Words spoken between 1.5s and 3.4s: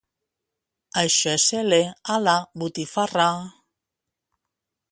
ele, ala, botifarra.